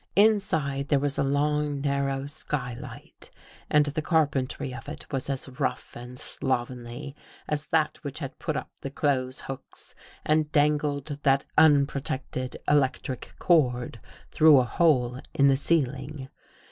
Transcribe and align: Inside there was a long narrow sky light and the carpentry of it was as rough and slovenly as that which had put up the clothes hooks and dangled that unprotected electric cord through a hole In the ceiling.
Inside 0.15 0.87
there 0.87 0.97
was 0.99 1.19
a 1.19 1.23
long 1.23 1.79
narrow 1.79 2.25
sky 2.25 2.73
light 2.73 3.29
and 3.69 3.85
the 3.85 4.01
carpentry 4.01 4.73
of 4.73 4.89
it 4.89 5.05
was 5.13 5.29
as 5.29 5.47
rough 5.59 5.95
and 5.95 6.17
slovenly 6.17 7.15
as 7.47 7.67
that 7.67 8.03
which 8.03 8.17
had 8.17 8.39
put 8.39 8.57
up 8.57 8.71
the 8.81 8.89
clothes 8.89 9.41
hooks 9.41 9.93
and 10.25 10.51
dangled 10.51 11.19
that 11.21 11.45
unprotected 11.55 12.57
electric 12.67 13.35
cord 13.37 14.01
through 14.31 14.57
a 14.57 14.63
hole 14.63 15.21
In 15.35 15.49
the 15.49 15.55
ceiling. 15.57 16.29